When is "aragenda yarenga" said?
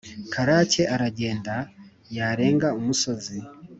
0.95-2.67